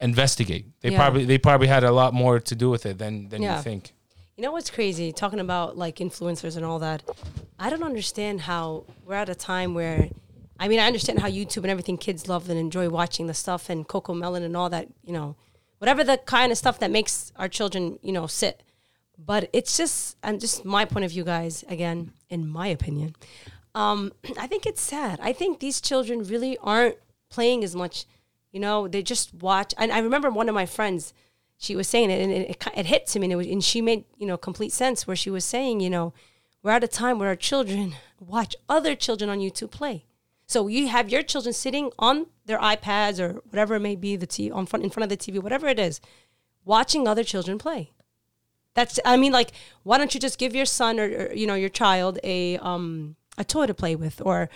[0.00, 0.66] investigate.
[0.80, 0.98] They Yeah.
[0.98, 3.56] probably they probably had a lot more to do with it than than Yeah.
[3.56, 3.92] you think.
[4.36, 5.12] You know what's crazy?
[5.12, 7.02] Talking about like influencers and all that.
[7.58, 10.10] I don't understand how we're at a time where,
[10.58, 13.70] I mean, I understand how YouTube and everything kids love and enjoy watching the stuff
[13.70, 15.36] and Coco Melon and all that, you know,
[15.78, 18.64] whatever the kind of stuff that makes our children, you know, sit.
[19.16, 23.14] But it's just, and just my point of view, guys, again, in my opinion,
[23.76, 25.20] um, I think it's sad.
[25.22, 26.96] I think these children really aren't
[27.30, 28.04] playing as much.
[28.54, 29.74] You know, they just watch.
[29.76, 31.12] And I remember one of my friends,
[31.58, 33.64] she was saying it, and it, it, it hit to me, and, it was, and
[33.64, 35.08] she made you know complete sense.
[35.08, 36.14] Where she was saying, you know,
[36.62, 40.04] we're at a time where our children watch other children on YouTube play.
[40.46, 44.50] So you have your children sitting on their iPads or whatever it may be, the
[44.52, 46.00] on front in front of the TV, whatever it is,
[46.64, 47.90] watching other children play.
[48.74, 49.50] That's I mean, like,
[49.82, 53.16] why don't you just give your son or, or you know your child a um
[53.36, 54.48] a toy to play with, or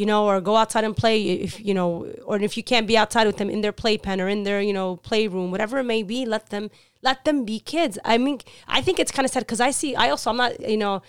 [0.00, 1.90] you know, or go outside and play if you know,
[2.24, 4.72] or if you can't be outside with them in their playpen or in their you
[4.72, 6.70] know playroom, whatever it may be, let them
[7.02, 7.98] let them be kids.
[8.12, 10.52] I mean, I think it's kind of sad because I see I also I'm not
[10.74, 11.02] you know.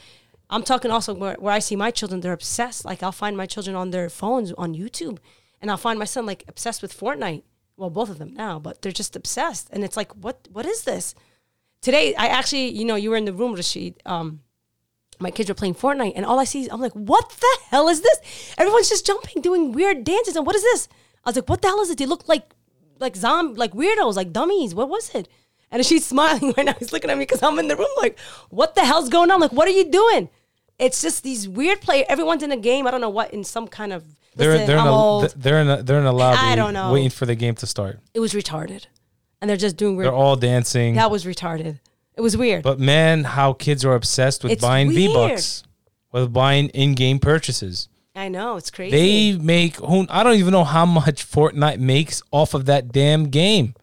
[0.54, 2.84] I'm talking also where, where I see my children, they're obsessed.
[2.84, 5.18] Like I'll find my children on their phones on YouTube,
[5.62, 7.44] and I'll find my son like obsessed with Fortnite.
[7.78, 10.84] Well, both of them now, but they're just obsessed, and it's like, what what is
[10.84, 11.16] this?
[11.82, 13.94] Today, I actually, you know, you were in the room, Rashid.
[14.06, 14.42] Um,
[15.22, 17.88] my kids were playing Fortnite, and all I see is, I'm like, what the hell
[17.90, 18.54] is this?
[18.58, 20.88] Everyone's just jumping, doing weird dances, and what is this?
[21.24, 21.98] I was like, what the hell is it?
[21.98, 22.44] They look like,
[23.00, 24.74] like zombie, like weirdos, like dummies.
[24.74, 25.28] What was it?
[25.72, 26.74] And she's smiling right now.
[26.80, 28.18] He's looking at me because I'm in the room, like,
[28.50, 29.40] what the hell's going on?
[29.40, 30.30] Like, what are you doing?
[30.80, 32.04] It's just these weird play.
[32.06, 32.88] Everyone's in a game.
[32.88, 34.04] I don't know what in some kind of.
[34.36, 36.40] They're listen, they're in a, they're in a, they're in a lobby.
[36.42, 36.92] I don't know.
[36.92, 38.00] waiting for the game to start.
[38.14, 38.86] it was retarded,
[39.42, 40.08] and they're just doing weird.
[40.08, 40.96] They're all dancing.
[40.96, 41.80] that was retarded.
[42.16, 42.64] It was weird.
[42.64, 45.08] But man, how kids are obsessed with It's buying V.
[45.14, 45.64] Bucks,
[46.12, 47.88] with buying in-game purchases.
[48.14, 48.92] I know it's crazy.
[49.34, 53.30] They make who I don't even know how much Fortnite makes off of that damn
[53.30, 53.74] game.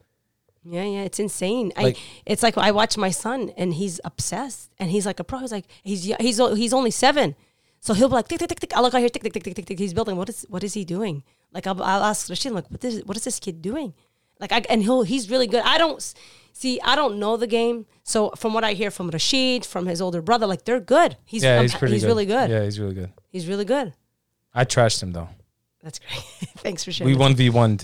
[0.65, 1.73] Yeah, yeah, it's insane.
[1.77, 5.25] Like- I, it's like I watch my son, and he's obsessed, and he's like a
[5.25, 5.39] pro.
[5.39, 7.35] He's like he's he's o- he's only seven,
[7.81, 8.77] so he'll be like tick tick tick tick.
[8.77, 9.79] I look out here, tick tick tick tick tick tick.
[9.79, 10.17] He's building.
[10.17, 11.23] What is what is he doing?
[11.53, 13.95] Like I'll, I'll ask Rashid, like what is what is this kid doing?
[14.39, 15.63] Like I and he'll he's really good.
[15.65, 16.15] I don't s-
[16.59, 16.81] see.
[16.83, 20.21] I don't know the game, so from what I hear from Rashid, from his older
[20.23, 21.17] brother, like they're good.
[21.25, 21.95] He's Yeah, he's pretty.
[21.95, 22.09] he's good.
[22.09, 22.51] really good.
[22.51, 23.13] Yeah, he's really good.
[23.31, 23.95] He's really good.
[24.55, 25.29] I trashed him though.
[25.83, 26.23] That's great.
[26.65, 27.13] Thanks for sharing.
[27.15, 27.79] We one v one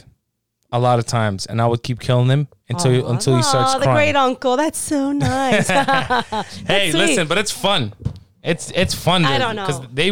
[0.72, 3.74] a lot of times, and I would keep killing him until Aw, until he starts
[3.74, 3.96] the crying.
[4.12, 4.56] great uncle.
[4.56, 5.68] That's so nice.
[6.66, 6.94] hey, sweet.
[6.98, 7.92] listen, but it's fun.
[8.42, 9.24] It's it's fun.
[9.24, 10.10] I don't know because they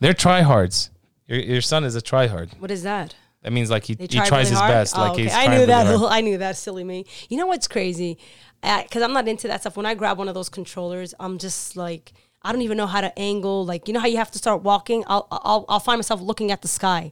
[0.00, 0.90] they're tryhards.
[1.26, 2.50] Your your son is a tryhard.
[2.60, 3.14] what is that?
[3.42, 4.70] That means like he, he tries really his hard?
[4.70, 4.96] best.
[4.96, 5.22] Oh, Like okay.
[5.24, 5.86] he's I knew that.
[6.10, 6.56] I knew that.
[6.56, 7.06] Silly me.
[7.28, 8.18] You know what's crazy?
[8.62, 9.76] Because I'm not into that stuff.
[9.76, 13.00] When I grab one of those controllers, I'm just like, I don't even know how
[13.00, 13.64] to angle.
[13.64, 15.02] Like, you know how you have to start walking?
[15.08, 17.10] I'll I'll, I'll find myself looking at the sky.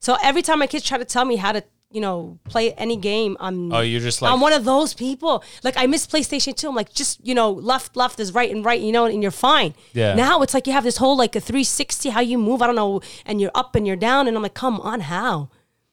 [0.00, 2.96] So every time my kids try to tell me how to, you know, play any
[2.96, 5.44] game, I'm Oh, you're just like I'm one of those people.
[5.62, 6.68] Like I miss PlayStation 2.
[6.68, 9.30] I'm like, just you know, left, left is right, and right, you know, and you're
[9.30, 9.74] fine.
[9.92, 10.14] Yeah.
[10.14, 12.62] Now it's like you have this whole like a 360 how you move.
[12.62, 15.50] I don't know, and you're up and you're down, and I'm like, come on, how?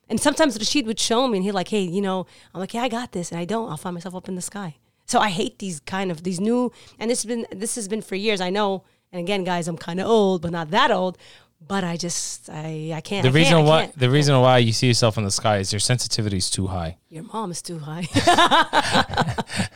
[0.09, 2.83] And sometimes Rashid would show me, and he's like, hey, you know, I'm like, yeah,
[2.83, 3.69] I got this, and I don't.
[3.69, 4.75] I'll find myself up in the sky.
[5.05, 8.01] So I hate these kind of these new, and this has been this has been
[8.01, 8.39] for years.
[8.41, 11.17] I know, and again, guys, I'm kind of old, but not that old.
[11.65, 13.23] But I just I I can't.
[13.23, 15.71] the I can't, reason why the reason why you see yourself in the sky is
[15.71, 16.97] your sensitivity is too high.
[17.09, 18.05] your mom is too high.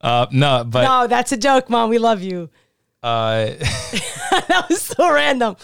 [0.00, 1.90] Uh, no, but no, that's a joke, mom.
[1.90, 2.48] We love you.
[3.02, 3.46] uh,
[4.48, 5.56] that was so random.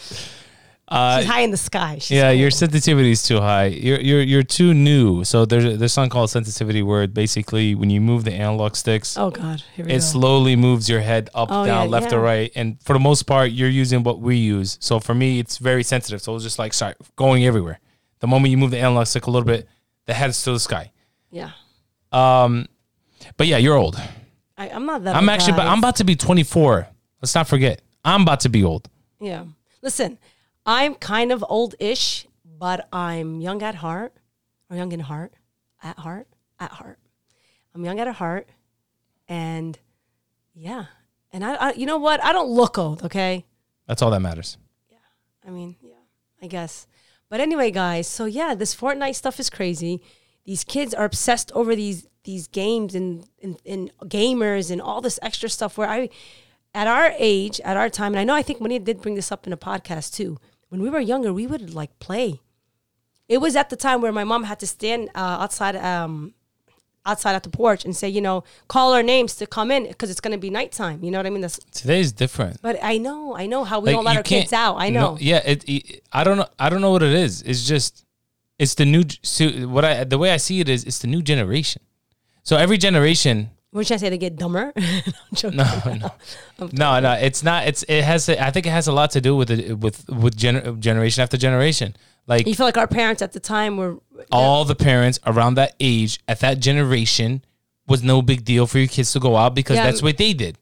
[0.92, 1.98] Uh, She's high in the sky.
[1.98, 3.66] She's yeah, your sensitivity is too high.
[3.66, 5.24] You're you're you're too new.
[5.24, 9.16] So there's there's something called sensitivity where it basically when you move the analog sticks,
[9.16, 10.00] Oh God, here we it go.
[10.00, 12.52] slowly moves your head up, Oh, down, yeah, left or right.
[12.54, 14.76] And for the most part, you're using what we use.
[14.80, 16.20] So for me, it's very sensitive.
[16.22, 17.80] So it's just like sorry, going everywhere.
[18.20, 19.66] The moment you move the analog stick a little bit,
[20.06, 20.92] the head's to the sky.
[21.30, 21.50] yeah,
[22.12, 22.66] Um,
[23.36, 23.96] but yeah, you're old.
[24.56, 25.16] I, I'm not that.
[25.16, 25.72] I'm old, actually, but guys.
[25.72, 26.86] I'm about to be 24.
[27.20, 28.88] Let's not forget, I'm about to be old.
[29.20, 29.44] Yeah.
[29.80, 30.18] Listen,
[30.64, 34.14] I'm kind of old-ish, but I'm young at heart,
[34.70, 35.32] or young in heart,
[35.82, 36.28] at heart,
[36.60, 36.98] at heart.
[37.74, 38.48] I'm young at heart,
[39.28, 39.78] and
[40.54, 40.86] yeah,
[41.32, 42.22] and I, I, you know what?
[42.22, 43.02] I don't look old.
[43.04, 43.46] Okay.
[43.86, 44.58] That's all that matters.
[44.90, 44.98] Yeah.
[45.46, 45.94] I mean, yeah,
[46.40, 46.86] I guess.
[47.28, 50.02] But anyway, guys, so yeah, this Fortnite stuff is crazy.
[50.44, 55.18] These kids are obsessed over these these games and, and, and gamers and all this
[55.22, 56.08] extra stuff where I
[56.74, 59.32] at our age, at our time, and I know I think Munir did bring this
[59.32, 60.38] up in a podcast too.
[60.72, 62.40] When we were younger, we would like play.
[63.28, 66.32] It was at the time where my mom had to stand uh, outside um,
[67.04, 70.08] outside at the porch and say, you know, call our names to come in because
[70.10, 71.04] it's going to be nighttime.
[71.04, 71.42] You know what I mean?
[71.42, 72.62] That's, Today's different.
[72.62, 74.76] but I know, I know how we Like, don't let our kids out.
[74.78, 75.18] I no, know.
[75.20, 76.48] yeah, it, it- I don't know.
[76.58, 77.42] I don't know what it is.
[77.42, 78.06] It's just,
[78.58, 79.04] it's the new.
[79.22, 81.82] So what I the way I see it is, it's the new generation.
[82.44, 83.50] So every generation.
[83.72, 84.10] What should to say?
[84.10, 84.72] They get dumber?
[85.42, 86.10] No, no,
[86.72, 87.12] no, no.
[87.14, 87.66] It's not.
[87.66, 88.28] It's it has.
[88.28, 91.36] I think it has a lot to do with it with with gener, generation after
[91.38, 91.96] generation.
[92.26, 93.96] Like You feel like our parents at the time were
[94.30, 97.42] all the parents around that age at that generation
[97.88, 99.84] was no big deal for your kids to go out because Yeah.
[99.84, 100.58] that's what they did.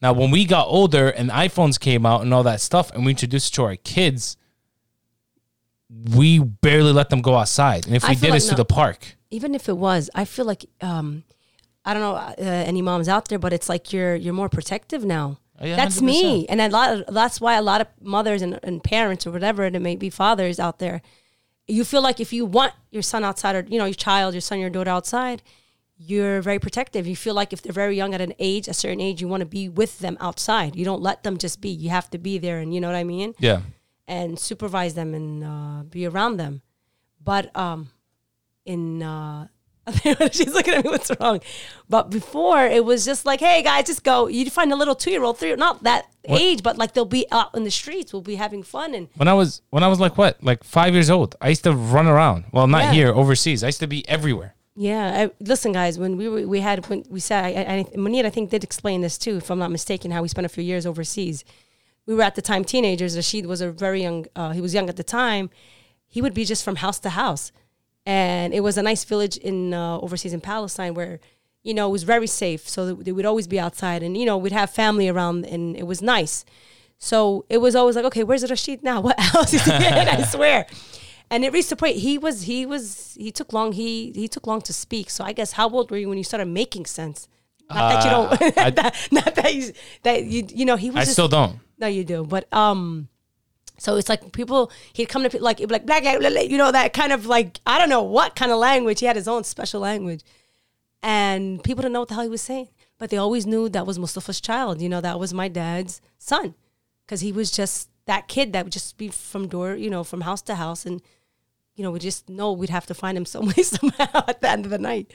[0.00, 3.10] Now, when we got older and iPhones came out and all that stuff, and we
[3.10, 4.36] introduced it to our kids,
[6.14, 7.86] we barely let them go outside.
[7.86, 9.16] And if I we did, like it's to the park.
[9.30, 10.08] even if it was.
[10.14, 11.24] I feel like um,
[11.86, 15.04] I don't know uh, any moms out there, but it's like you're you're more protective
[15.04, 15.38] now.
[15.58, 16.02] Oh, yeah, that's 100%.
[16.02, 16.88] me, and a lot.
[16.92, 20.10] Of, that's why a lot of mothers and, and parents or whatever it may be,
[20.10, 21.00] fathers out there,
[21.66, 24.42] you feel like if you want your son outside or you know your child, your
[24.42, 25.42] son, your daughter outside,
[25.96, 27.06] you're very protective.
[27.06, 29.40] You feel like if they're very young at an age, a certain age, you want
[29.40, 30.76] to be with them outside.
[30.76, 31.70] You don't let them just be.
[31.70, 33.34] You have to be there, and you know what I mean.
[33.38, 33.60] Yeah.
[34.08, 36.62] and supervise them and uh, be around them.
[37.22, 37.88] But um,
[38.64, 39.48] in uh,
[40.32, 41.40] she's looking at me, what's wrong?
[41.88, 44.26] But before it was just like, hey guys, just go.
[44.26, 47.26] You'd find a little two year old, three, not that age, but like they'll be
[47.30, 50.00] out in the streets, we'll be having fun and When I was when I was
[50.00, 52.46] like what, like five years old, I used to run around.
[52.52, 52.92] Well, not Yeah.
[52.92, 53.62] here, overseas.
[53.62, 54.54] I used to be everywhere.
[54.78, 55.98] Yeah, I, listen, guys.
[55.98, 59.00] When we were, we had when we said, I, I, Munir, I think did explain
[59.00, 61.44] this too, if I'm not mistaken, how we spent a few years overseas.
[62.04, 63.16] We were at the time teenagers.
[63.16, 64.26] Rashid was a very young.
[64.36, 65.48] Uh, he was young at the time.
[66.08, 67.52] He would be just from house to house,
[68.06, 71.18] and it was a nice village in uh, overseas in Palestine where,
[71.62, 72.68] you know, it was very safe.
[72.68, 75.86] So they would always be outside, and you know, we'd have family around, and it
[75.86, 76.44] was nice.
[76.98, 79.00] So it was always like, okay, where's Rashid now?
[79.06, 79.82] What else is he in?
[80.08, 80.66] I swear.
[81.28, 84.46] And it reached the point he was he was he took long he he took
[84.46, 85.10] long to speak.
[85.10, 87.26] So I guess how old were you when you started making sense?
[87.68, 89.72] Not that you don't Uh, I- that, not that you
[90.04, 91.58] that you you know he was I just, still don't.
[91.82, 93.08] no you do but um
[93.78, 96.72] so it's like people he'd come to like like blah, blah, blah, blah, you know
[96.72, 99.44] that kind of like I don't know what kind of language he had his own
[99.44, 100.22] special language
[101.02, 102.68] and people didn't know what the hell he was saying.
[102.98, 104.80] But they always knew that was Mustafa's child.
[104.80, 106.54] You know, that was my dad's son,
[107.04, 110.22] because he was just that kid that would just be from door, you know, from
[110.22, 111.02] house to house, and
[111.74, 114.48] you know, we just know we'd have to find him some way somehow at the
[114.48, 115.12] end of the night.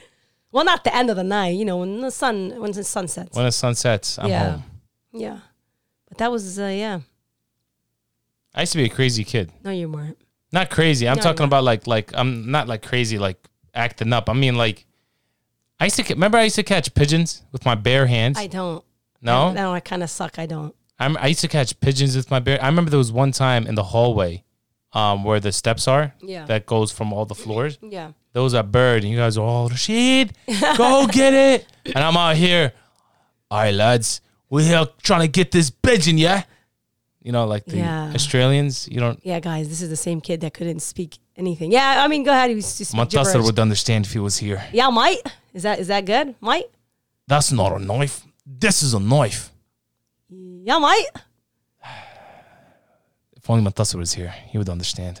[0.52, 3.08] Well, not the end of the night, you know, when the sun when the sun
[3.08, 3.34] sets.
[3.36, 4.50] When the sun sets, I'm Yeah.
[4.50, 4.62] home.
[5.12, 5.38] Yeah,
[6.08, 7.00] but that was uh, yeah.
[8.54, 9.50] I used to be a crazy kid.
[9.64, 10.18] No, you weren't.
[10.52, 11.08] Not crazy.
[11.08, 11.46] I'm No, talking no.
[11.46, 13.38] about like like I'm not like crazy like
[13.74, 14.28] acting up.
[14.28, 14.84] I mean like
[15.80, 18.38] I used to ca- remember I used to catch pigeons with my bare hands.
[18.38, 18.84] I don't.
[19.20, 20.38] no, no, I kind of suck.
[20.38, 20.74] I don't.
[20.98, 22.62] I'm, I used to catch pigeons with my bare.
[22.62, 24.44] I remember there was one time in the hallway,
[24.92, 26.14] um, where the steps are.
[26.22, 26.44] Yeah.
[26.44, 27.78] That goes from all the floors.
[27.90, 28.12] Yeah.
[28.34, 30.32] Those are bird, and you guys are all Rashid,
[30.78, 31.66] go get it.
[31.86, 32.72] And I'm out here.
[33.50, 36.44] All right, lads, we're here trying to get this pigeon, yeah.
[37.22, 38.12] You know, like the Yeah.
[38.14, 38.88] Australians.
[38.90, 39.20] You don't.
[39.24, 41.70] Yeah, guys, this is the same kid that couldn't speak anything.
[41.70, 42.50] Yeah, I mean, go ahead.
[42.50, 44.64] He to speak Montasser would understand if he was here.
[44.72, 45.20] Yeah, might.
[45.54, 46.34] Is that is that good?
[46.40, 46.64] Might.
[47.28, 48.24] That's not a knife.
[48.44, 49.50] This is a knife.
[50.28, 51.06] Yeah, might.
[53.36, 55.20] If only Montasser was here, he would understand.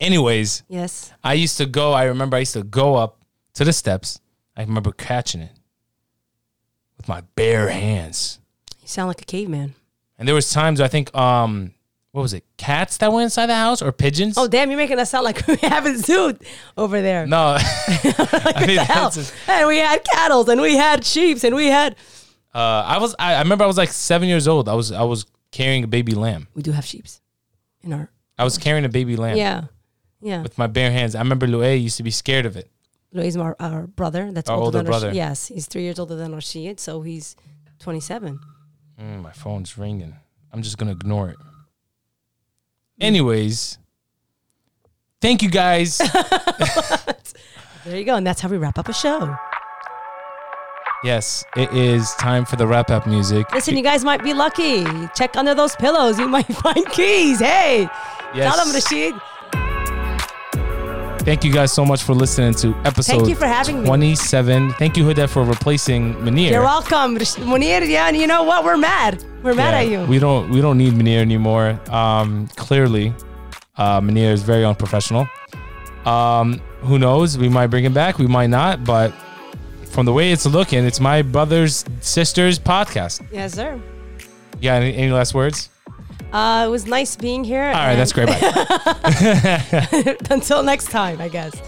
[0.00, 1.12] Anyways, Yes.
[1.24, 1.92] I used to go.
[1.92, 3.18] I remember I used to go up
[3.54, 4.20] to the steps.
[4.56, 5.52] I remember catching it
[6.96, 8.38] with my bare hands.
[8.82, 9.74] You sound like a caveman.
[10.20, 11.72] And there was times I think, um,
[12.12, 12.44] what was it?
[12.56, 14.36] Cats that went inside the house or pigeons?
[14.36, 14.68] Oh, damn!
[14.70, 16.36] You're making us sound like we have a zoo
[16.76, 17.26] over there.
[17.26, 17.56] no.
[17.58, 19.08] I mean, Hell.
[19.10, 21.96] that's- And we had cattle, and we had sheep, and we had.
[22.54, 23.16] uh, I was.
[23.18, 24.68] I, I remember I was like seven years old.
[24.68, 24.92] I was.
[24.92, 26.46] I was carrying a baby lamb.
[26.54, 27.20] We do have sheeps
[27.82, 28.10] in our.
[28.38, 29.64] I was carrying a baby lamb Yeah.
[30.20, 30.42] Yeah.
[30.42, 31.14] with my bare hands.
[31.14, 32.70] I remember Louis used to be scared of it.
[33.12, 34.30] He's our, our brother.
[34.32, 35.06] That's Our older, older than brother.
[35.08, 35.16] Rashid.
[35.16, 37.34] Yes, he's three years older than Rashid, so he's
[37.80, 38.38] 27.
[39.00, 40.14] Mm, my phone's ringing.
[40.52, 41.36] I'm just gonna ignore it.
[43.00, 43.78] Anyways,
[45.20, 46.00] thank you guys.
[47.86, 49.34] There you go, and that's how we wrap up a show.
[51.02, 53.50] yes, it is time for the wrap up music.
[53.54, 54.84] Listen, you guys might be lucky.
[55.16, 56.18] Check under those pillows.
[56.18, 57.38] You might find keys.
[57.40, 57.88] Hey,
[58.34, 58.54] Yes.
[58.54, 59.14] tell them, Rashid.
[61.30, 63.86] Thank you guys so much for listening to episode you for having me.
[63.86, 64.72] 27.
[64.72, 66.50] Thank you, Huda, for replacing Munir.
[66.50, 67.88] You're welcome, Munir.
[67.88, 68.64] Yeah, and you know what?
[68.64, 69.24] We're mad.
[69.44, 70.04] We're mad at you.
[70.06, 71.78] We don't we don't need Munir anymore.
[71.88, 73.14] Um, clearly,
[73.76, 75.28] uh, Munir is very unprofessional.
[76.04, 77.38] Um, who knows?
[77.38, 78.18] We might bring him back.
[78.18, 78.82] We might not.
[78.82, 79.14] But
[79.84, 83.24] from the way it's looking, it's my brother's sister's podcast.
[83.30, 83.80] yes, sir.
[84.60, 84.74] Yeah.
[84.74, 85.68] Any, any last words?
[86.32, 87.64] Uh, it was nice being here.
[87.64, 88.28] All right, that's great.
[88.28, 90.16] Bye.
[90.30, 91.60] Until next time, I guess.